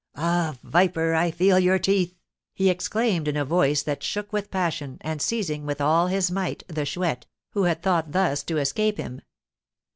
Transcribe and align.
"Ah, 0.15 0.57
viper, 0.63 1.13
I 1.13 1.29
feel 1.29 1.59
your 1.59 1.77
teeth!" 1.77 2.17
he 2.55 2.71
exclaimed 2.71 3.27
in 3.27 3.37
a 3.37 3.45
voice 3.45 3.83
that 3.83 4.01
shook 4.01 4.33
with 4.33 4.49
passion, 4.49 4.97
and 5.01 5.21
seizing, 5.21 5.63
with 5.63 5.79
all 5.79 6.07
his 6.07 6.31
might, 6.31 6.63
the 6.67 6.85
Chouette, 6.87 7.27
who 7.51 7.65
had 7.65 7.83
thought 7.83 8.11
thus 8.11 8.41
to 8.45 8.57
escape 8.57 8.97
him. 8.97 9.21